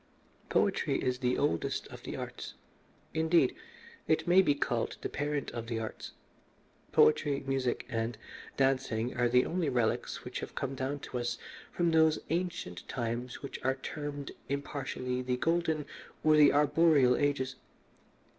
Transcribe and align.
"Poetry 0.49 0.99
is 0.99 1.19
the 1.19 1.37
oldest 1.37 1.85
of 1.89 2.01
the 2.01 2.15
arts. 2.15 2.55
Indeed, 3.13 3.55
it 4.07 4.27
may 4.27 4.41
be 4.41 4.55
called 4.55 4.97
the 5.01 5.09
parent 5.09 5.51
of 5.51 5.67
the 5.67 5.77
arts. 5.79 6.13
Poetry, 6.91 7.43
music, 7.45 7.85
and 7.87 8.17
dancing 8.57 9.15
are 9.15 9.29
the 9.29 9.45
only 9.45 9.69
relics 9.69 10.23
which 10.25 10.39
have 10.39 10.55
come 10.55 10.73
down 10.73 11.01
to 11.01 11.19
us 11.19 11.37
from 11.71 11.91
those 11.91 12.17
ancient 12.31 12.87
times 12.89 13.43
which 13.43 13.59
are 13.63 13.75
termed 13.75 14.31
impartially 14.49 15.21
the 15.21 15.37
Golden 15.37 15.85
or 16.23 16.35
the 16.35 16.51
Arboreal 16.51 17.15
Ages. 17.15 17.57